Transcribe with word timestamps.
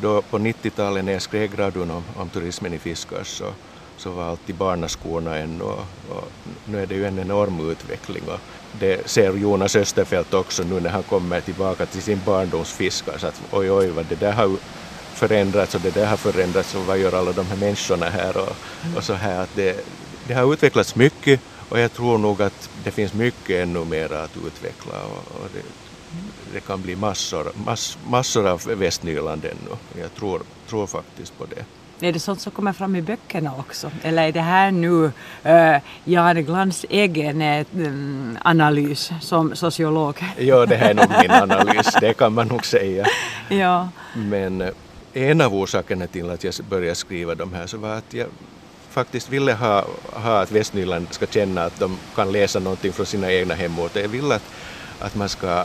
då 0.00 0.22
på 0.22 0.38
90-talet 0.38 1.04
när 1.04 1.12
jag 1.12 1.22
skrev 1.22 1.56
gradun 1.56 1.90
om, 1.90 2.04
om 2.16 2.28
turismen 2.28 2.74
i 2.74 2.78
Fiskars 2.78 3.26
så, 3.26 3.52
så 3.96 4.10
var 4.10 4.24
alltid 4.24 4.54
barnaskorna 4.54 5.36
ännu 5.36 5.64
och, 5.64 5.84
och 6.10 6.28
nu 6.64 6.82
är 6.82 6.86
det 6.86 6.94
ju 6.94 7.06
en 7.06 7.18
enorm 7.18 7.70
utveckling. 7.70 8.22
Och 8.28 8.40
det 8.80 9.08
ser 9.08 9.32
Jonas 9.32 9.76
Österfelt 9.76 10.34
också 10.34 10.62
nu 10.62 10.80
när 10.80 10.90
han 10.90 11.02
kommer 11.02 11.40
tillbaka 11.40 11.86
till 11.86 12.02
sin 12.02 12.20
barndoms 12.24 12.72
Fiskars 12.72 13.24
att 13.24 13.42
oj 13.50 13.70
oj 13.70 13.88
vad 13.88 14.06
det 14.06 14.20
där 14.20 14.32
har 14.32 14.56
förändrats 15.14 15.74
och 15.74 15.80
det 15.80 15.94
där 15.94 16.06
har 16.06 16.16
förändrats 16.16 16.74
och 16.74 16.82
vad 16.82 16.98
gör 16.98 17.12
alla 17.12 17.32
de 17.32 17.46
här 17.46 17.56
människorna 17.56 18.06
här? 18.06 18.36
Och, 18.36 18.56
och 18.96 19.04
så 19.04 19.12
här 19.12 19.42
att 19.42 19.54
det, 19.54 19.86
det 20.26 20.34
har 20.34 20.52
utvecklats 20.52 20.96
mycket 20.96 21.40
och 21.68 21.78
jag 21.78 21.92
tror 21.92 22.18
nog 22.18 22.42
att 22.42 22.70
det 22.84 22.90
finns 22.90 23.12
mycket 23.12 23.62
ännu 23.62 23.84
mer 23.84 24.12
att 24.12 24.36
utveckla 24.46 25.02
och, 25.04 25.40
och 25.40 25.48
det, 25.54 25.62
det, 26.52 26.60
kan 26.60 26.82
bli 26.82 26.96
massor, 26.96 27.52
mass, 27.66 27.98
massor 28.08 28.46
av 28.46 28.62
Västnyland 28.64 29.44
ännu. 29.44 30.00
Jag 30.00 30.14
tror, 30.14 30.42
tror 30.68 30.86
faktiskt 30.86 31.38
på 31.38 31.46
det. 31.46 31.64
Är 32.00 32.12
det 32.12 32.20
sånt 32.20 32.40
som 32.40 32.52
kommer 32.52 32.72
fram 32.72 32.96
i 32.96 33.02
böckerna 33.02 33.52
också? 33.58 33.90
Eller 34.02 34.28
är 34.28 34.32
det 34.32 34.40
här 34.40 34.70
nu 34.70 35.12
uh, 35.46 35.82
Jan 36.04 36.44
Glans 36.44 36.86
egen 36.88 37.42
uh, 37.42 38.38
analys 38.42 39.12
som 39.20 39.56
sociolog? 39.56 40.24
ja, 40.38 40.66
det 40.66 40.76
här 40.76 40.90
är 40.90 40.94
nog 40.94 41.10
min 41.22 41.30
analys, 41.50 41.94
det 42.00 42.14
kan 42.14 42.32
man 42.32 42.46
nog 42.46 42.66
säga. 42.66 43.06
ja. 43.48 43.88
Men 44.14 44.60
uh, 44.60 44.68
en 45.12 45.40
av 45.40 45.54
orsakerna 45.54 46.06
till 46.06 46.30
att 46.30 46.44
jag 46.44 46.54
började 46.70 46.94
skriva 46.94 47.34
de 47.34 47.52
här 47.52 47.66
så 47.66 47.76
var 47.76 47.94
att 47.94 48.14
jag 48.14 48.26
faktiskt 48.90 49.30
ville 49.30 49.52
ha, 49.52 49.84
ha 50.12 50.40
att 50.40 50.52
Västnyland 50.52 51.06
ska 51.10 51.26
känna 51.26 51.64
att 51.64 51.80
de 51.80 51.96
kan 52.14 52.32
läsa 52.32 52.58
någonting 52.58 52.92
från 52.92 53.06
sina 53.06 53.32
egna 53.32 53.54
hemorter. 53.54 54.00
Jag 54.00 54.08
vill 54.08 54.32
att, 54.32 54.42
att 55.00 55.14
man 55.14 55.28
ska 55.28 55.64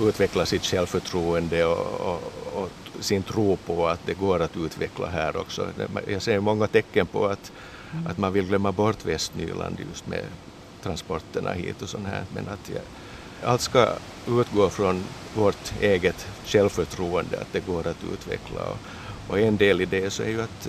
utveckla 0.00 0.46
sitt 0.46 0.64
självförtroende 0.64 1.64
och, 1.64 2.00
och, 2.00 2.22
och, 2.54 2.70
sin 3.00 3.22
tro 3.22 3.56
på 3.56 3.88
att 3.88 4.00
det 4.06 4.14
går 4.14 4.40
att 4.40 4.56
utveckla 4.56 5.06
här 5.06 5.36
också. 5.36 5.68
Jag 6.08 6.22
ser 6.22 6.40
många 6.40 6.66
tecken 6.66 7.06
på 7.06 7.26
att, 7.26 7.52
mm. 7.92 8.06
att 8.06 8.18
man 8.18 8.32
vill 8.32 8.46
glömma 8.46 8.72
bort 8.72 9.04
Västnyland 9.04 9.80
just 9.88 10.06
med 10.06 10.24
transporterna 10.82 11.52
hit 11.52 11.82
och 11.82 11.88
sånt 11.88 12.06
här. 12.06 12.24
Men 12.34 12.48
att 12.48 12.70
jag, 12.74 12.82
allt 13.50 13.60
ska 13.60 13.88
utgå 14.28 14.70
från 14.70 15.04
vårt 15.34 15.72
eget 15.80 16.26
självförtroende, 16.44 17.40
att 17.40 17.52
det 17.52 17.66
går 17.66 17.86
att 17.86 18.04
utveckla. 18.12 18.60
Och, 18.62 18.78
och 19.28 19.38
en 19.38 19.56
del 19.56 19.80
i 19.80 19.84
det 19.84 20.10
så 20.10 20.22
är 20.22 20.28
ju 20.28 20.42
att 20.42 20.68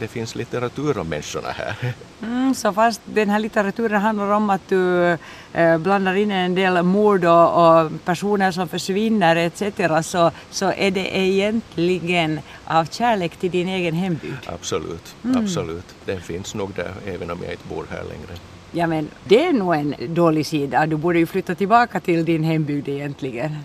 det 0.00 0.08
finns 0.08 0.34
litteratur 0.34 0.98
om 0.98 1.08
människorna 1.08 1.48
här. 1.48 1.94
Mm, 2.22 2.54
så 2.54 2.72
fast 2.72 3.00
den 3.04 3.30
här 3.30 3.38
litteraturen 3.38 4.00
handlar 4.00 4.30
om 4.30 4.50
att 4.50 4.68
du 4.68 5.16
eh, 5.52 5.78
blandar 5.78 6.14
in 6.14 6.30
en 6.30 6.54
del 6.54 6.82
mord 6.82 7.24
och, 7.24 7.82
och, 7.82 7.90
personer 8.04 8.52
som 8.52 8.68
försvinner 8.68 9.36
etc. 9.36 9.62
Så, 10.02 10.30
så 10.50 10.72
är 10.76 10.90
det 10.90 11.16
egentligen 11.16 12.40
av 12.64 12.84
kärlek 12.84 13.36
till 13.36 13.50
din 13.50 13.68
egen 13.68 13.94
hembygd? 13.94 14.46
Absolut, 14.46 15.14
mm. 15.24 15.44
absolut. 15.44 15.94
Den 16.04 16.20
finns 16.20 16.54
nog 16.54 16.74
där 16.74 16.92
även 17.06 17.30
om 17.30 17.38
jag 17.42 17.52
inte 17.52 17.68
bor 17.68 17.86
här 17.90 18.02
längre. 18.02 18.40
Ja 18.72 18.86
men 18.86 19.08
det 19.24 19.44
är 19.44 19.52
nog 19.52 19.74
en 19.74 19.94
dålig 20.08 20.46
sida. 20.46 20.86
Du 20.86 20.96
borde 20.96 21.18
ju 21.18 21.26
flytta 21.26 21.54
tillbaka 21.54 22.00
till 22.00 22.24
din 22.24 22.44
hembygd 22.44 22.88
egentligen. 22.88 23.56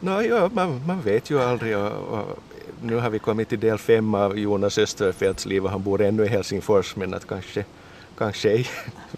No, 0.00 0.22
ja, 0.22 0.50
man, 0.52 0.86
man 0.86 1.00
vet 1.00 1.30
ju 1.30 1.42
aldrig. 1.42 1.76
Och, 1.76 1.92
och 1.92 2.38
nu 2.82 2.96
har 2.96 3.10
vi 3.10 3.18
kommit 3.18 3.48
till 3.48 3.60
del 3.60 3.78
fem 3.78 4.14
av 4.14 4.38
Jonas 4.38 4.78
Österfeldts 4.78 5.46
liv 5.46 5.64
och 5.64 5.70
han 5.70 5.82
bor 5.82 6.00
ännu 6.00 6.24
i 6.24 6.28
Helsingfors 6.28 6.96
men 6.96 7.14
att 7.14 7.26
kanske 7.26 7.64
kanske 8.20 8.64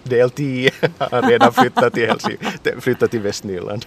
del 0.02 0.30
10 0.30 0.70
har 0.98 1.22
redan 1.22 1.52
flyttat 1.52 1.94
till, 1.94 2.06
Helsing, 2.06 2.36
flyttat 2.80 3.10
till 3.10 3.20
Västnyland. 3.20 3.86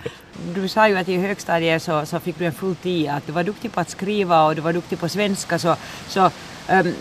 Du 0.55 0.67
sa 0.67 0.88
ju 0.89 0.97
att 0.97 1.09
i 1.09 1.17
högstadiet 1.17 1.83
så, 1.83 2.05
så 2.05 2.19
fick 2.19 2.39
du 2.39 2.45
en 2.45 2.52
full 2.52 2.75
tia, 2.75 3.13
att 3.13 3.27
du 3.27 3.31
var 3.31 3.44
duktig 3.44 3.72
på 3.72 3.80
att 3.80 3.89
skriva 3.89 4.45
och 4.45 4.55
du 4.55 4.61
var 4.61 4.73
duktig 4.73 4.99
på 4.99 5.09
svenska 5.09 5.59
så, 5.59 5.75
så 6.07 6.25
um, 6.69 6.94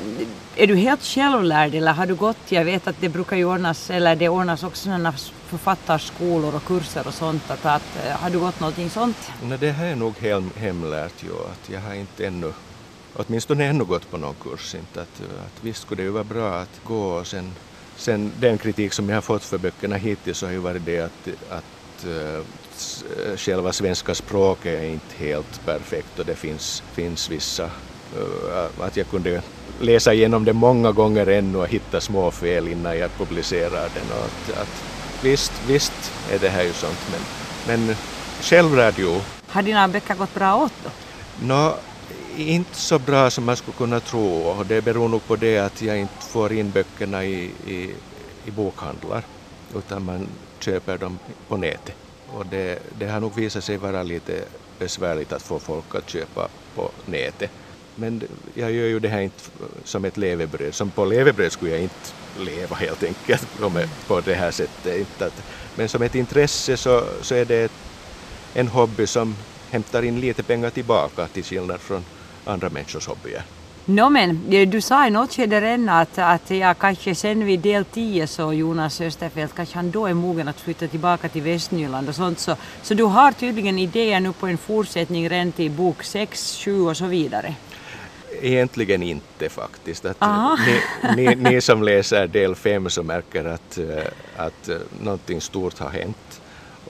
är 0.56 0.66
du 0.66 0.76
helt 0.76 1.02
självlärd 1.02 1.74
eller 1.74 1.92
har 1.92 2.06
du 2.06 2.14
gått, 2.14 2.52
jag 2.52 2.64
vet 2.64 2.86
att 2.86 2.96
det 3.00 3.08
brukar 3.08 3.36
ju 3.36 3.44
ordnas, 3.44 3.90
eller 3.90 4.16
det 4.16 4.28
ordnas 4.28 4.62
också 4.62 4.84
sådana 4.84 5.12
författarskolor 5.46 6.54
och 6.54 6.64
kurser 6.64 7.06
och 7.06 7.14
sånt, 7.14 7.50
att, 7.50 7.66
att, 7.66 8.06
eh, 8.06 8.12
har 8.12 8.30
du 8.30 8.38
gått 8.38 8.60
någonting 8.60 8.90
sånt? 8.90 9.16
Nej, 9.42 9.58
det 9.58 9.70
här 9.70 9.86
är 9.86 9.96
nog 9.96 10.18
hem, 10.18 10.50
hemlärt 10.56 11.22
ju, 11.22 11.32
att 11.32 11.70
jag 11.70 11.80
har 11.80 11.94
inte 11.94 12.26
ännu 12.26 12.52
åtminstone 13.16 13.64
ännu 13.64 13.84
gått 13.84 14.10
på 14.10 14.16
någon 14.16 14.34
kurs. 14.34 14.74
Inte 14.74 15.02
att, 15.02 15.20
att 15.20 15.64
visst 15.64 15.82
skulle 15.82 16.02
det 16.02 16.06
ju 16.06 16.12
vara 16.12 16.24
bra 16.24 16.54
att 16.54 16.80
gå 16.84 17.06
och 17.06 17.26
sen 17.26 17.52
Sen 17.96 18.32
den 18.40 18.58
kritik 18.58 18.92
som 18.92 19.08
jag 19.08 19.16
har 19.16 19.22
fått 19.22 19.44
för 19.44 19.58
böckerna 19.58 19.96
hittills 19.96 20.42
har 20.42 20.50
ju 20.50 20.58
varit 20.58 20.86
det 20.86 21.00
att, 21.00 21.28
att 21.50 22.06
uh, 22.06 23.36
själva 23.36 23.72
svenska 23.72 24.14
språket 24.14 24.80
är 24.80 24.86
inte 24.86 25.16
helt 25.16 25.66
perfekt 25.66 26.18
och 26.18 26.26
det 26.26 26.34
finns, 26.34 26.82
finns 26.92 27.30
vissa, 27.30 27.64
uh, 27.64 28.80
att 28.80 28.96
jag 28.96 29.08
kunde 29.08 29.42
läsa 29.80 30.14
igenom 30.14 30.44
det 30.44 30.52
många 30.52 30.92
gånger 30.92 31.26
ännu 31.26 31.58
och 31.58 31.68
hitta 31.68 32.00
små 32.00 32.30
fel 32.30 32.68
innan 32.68 32.98
jag 32.98 33.10
publicerar 33.18 33.88
den. 33.94 34.18
Och 34.18 34.24
att, 34.24 34.58
att, 34.58 34.84
visst, 35.22 35.52
visst 35.66 36.12
är 36.32 36.38
det 36.38 36.48
här 36.48 36.62
ju 36.62 36.72
sånt 36.72 36.98
men, 37.10 37.20
men 37.86 37.96
självradio. 38.40 39.20
Har 39.48 39.62
dina 39.62 39.88
böcker 39.88 40.14
gått 40.14 40.34
bra 40.34 40.56
åt 40.56 40.72
då? 40.84 40.90
No, 41.46 41.74
inte 42.36 42.76
så 42.76 42.98
bra 42.98 43.30
som 43.30 43.44
man 43.44 43.56
skulle 43.56 43.76
kunna 43.76 44.00
tro 44.00 44.26
och 44.26 44.66
det 44.66 44.82
beror 44.82 45.08
nog 45.08 45.26
på 45.26 45.36
det 45.36 45.58
att 45.58 45.82
jag 45.82 45.98
inte 45.98 46.24
får 46.24 46.52
in 46.52 46.70
böckerna 46.70 47.24
i, 47.24 47.44
i, 47.66 47.94
i 48.44 48.50
bokhandlar 48.50 49.24
utan 49.76 50.04
man 50.04 50.28
köper 50.60 50.98
dem 50.98 51.18
på 51.48 51.56
nätet. 51.56 51.94
Och 52.26 52.46
det, 52.46 52.78
det 52.98 53.06
har 53.06 53.20
nog 53.20 53.34
visat 53.34 53.64
sig 53.64 53.76
vara 53.76 54.02
lite 54.02 54.44
besvärligt 54.78 55.32
att 55.32 55.42
få 55.42 55.58
folk 55.58 55.94
att 55.94 56.10
köpa 56.10 56.48
på 56.74 56.90
nätet. 57.06 57.50
Men 57.94 58.22
jag 58.54 58.72
gör 58.72 58.86
ju 58.86 59.00
det 59.00 59.08
här 59.08 59.20
inte 59.20 59.42
som 59.84 60.04
ett 60.04 60.16
levebröd. 60.16 60.74
Som 60.74 60.90
på 60.90 61.04
levebröd 61.04 61.52
skulle 61.52 61.70
jag 61.70 61.80
inte 61.80 62.10
leva 62.38 62.76
helt 62.76 63.02
enkelt 63.02 63.48
på 64.06 64.20
det 64.20 64.34
här 64.34 64.50
sättet. 64.50 64.98
Inte 64.98 65.26
att, 65.26 65.42
men 65.74 65.88
som 65.88 66.02
ett 66.02 66.14
intresse 66.14 66.76
så, 66.76 67.04
så 67.22 67.34
är 67.34 67.44
det 67.44 67.72
en 68.54 68.68
hobby 68.68 69.06
som 69.06 69.36
hämtar 69.70 70.02
in 70.02 70.20
lite 70.20 70.42
pengar 70.42 70.70
tillbaka 70.70 71.28
till 71.28 71.44
skillnad 71.44 71.80
från 71.80 72.04
andra 72.44 72.70
människors 72.70 73.06
hobbyer. 73.06 73.42
No, 73.86 74.08
men 74.08 74.50
du 74.70 74.80
sa 74.80 75.06
i 75.06 75.10
något 75.10 75.32
skede 75.32 75.60
redan 75.60 75.88
att, 75.88 76.18
att 76.18 76.50
ja, 76.50 76.74
kanske 76.74 77.14
sen 77.14 77.44
vid 77.44 77.60
del 77.60 77.84
10 77.84 78.26
så 78.26 78.52
Jonas 78.52 79.00
Österfeldt, 79.00 79.54
kanske 79.54 79.74
han 79.74 79.90
då 79.90 80.06
är 80.06 80.14
mogen 80.14 80.48
att 80.48 80.60
flytta 80.60 80.86
tillbaka 80.86 81.28
till 81.28 81.42
Västnyland 81.42 82.08
och 82.08 82.14
sånt. 82.14 82.38
Så, 82.38 82.56
så 82.82 82.94
du 82.94 83.04
har 83.04 83.32
tydligen 83.32 83.78
idéer 83.78 84.20
nu 84.20 84.32
på 84.32 84.46
en 84.46 84.58
fortsättning 84.58 85.28
redan 85.28 85.52
till 85.52 85.70
bok 85.70 86.02
6, 86.02 86.56
7 86.64 86.80
och 86.80 86.96
så 86.96 87.06
vidare? 87.06 87.54
Egentligen 88.42 89.02
inte 89.02 89.48
faktiskt. 89.48 90.04
Att 90.04 90.16
ni, 91.16 91.26
ni, 91.26 91.34
ni, 91.34 91.60
som 91.60 91.82
läser 91.82 92.26
del 92.26 92.54
5 92.54 92.90
så 92.90 93.02
märker 93.02 93.44
att, 93.44 93.78
eh, 93.78 93.86
att 94.36 94.68
eh, 94.68 94.76
någonting 95.02 95.40
stort 95.40 95.78
har 95.78 95.90
hänt 95.90 96.40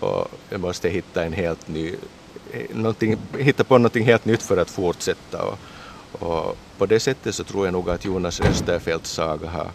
och 0.00 0.30
jag 0.50 0.60
måste 0.60 0.88
hitta 0.88 1.24
en 1.24 1.32
helt 1.32 1.68
ny 1.68 1.94
hitta 3.38 3.64
på 3.64 3.78
någonting 3.78 4.04
helt 4.04 4.24
nytt 4.24 4.42
för 4.42 4.56
att 4.56 4.70
fortsätta. 4.70 5.42
Och, 5.42 5.58
och 6.12 6.56
på 6.78 6.86
det 6.86 7.00
sättet 7.00 7.34
så 7.34 7.44
tror 7.44 7.66
jag 7.66 7.72
nog 7.72 7.90
att 7.90 8.04
Jonas 8.04 8.40
Österfeldts 8.40 9.10
saga 9.10 9.50
har, 9.50 9.70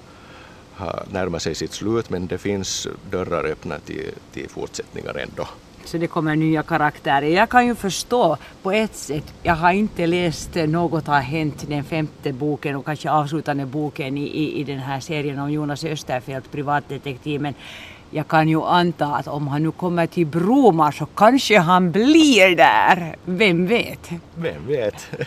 har 0.74 1.03
närmat 1.12 1.41
sig 1.41 1.56
sitt 1.56 1.74
slut 1.74 2.09
men 2.09 2.28
det 2.28 2.38
finns 2.38 2.88
dörrar 3.12 3.46
öppna 3.46 3.80
till, 3.80 4.12
till 4.31 4.50
fortsättningar 4.50 5.18
ändå. 5.18 5.47
Så 5.85 5.97
det 5.97 6.07
kommer 6.07 6.36
nya 6.36 6.63
karaktärer. 6.63 7.28
Jag 7.28 7.50
kan 7.50 7.68
ju 7.68 7.75
förstå 7.75 8.38
på 8.63 8.72
ett 8.72 8.96
sätt, 8.96 9.34
jag 9.44 9.56
har 9.56 9.72
inte 9.72 10.07
läst 10.07 10.56
Något 10.56 11.07
har 11.07 11.19
hänt, 11.19 11.66
den 11.68 11.84
femte 11.84 12.34
boken 12.34 12.75
och 12.75 12.86
kanske 12.86 13.12
avslutande 13.12 13.66
boken 13.66 14.18
i, 14.18 14.24
i, 14.24 14.59
i 14.59 14.63
den 14.63 14.80
här 14.80 15.00
serien 15.00 15.40
om 15.40 15.51
Jonas 15.51 15.84
Österfeldt, 15.84 16.51
privatdetektiv, 16.51 17.41
men 17.41 17.53
jag 18.12 18.28
kan 18.28 18.50
ju 18.50 18.62
anta 18.64 19.06
att 19.06 19.28
om 19.28 19.47
han 19.47 19.64
nu 19.64 19.72
kommer 19.72 20.08
till 20.08 20.25
Bromar 20.25 20.92
så 20.92 21.06
kanske 21.06 21.59
han 21.59 21.92
blir 21.92 22.56
där. 22.56 23.16
Vem 23.25 23.68
vet? 23.68 24.09
Vem 24.36 24.68
vet? 24.68 25.12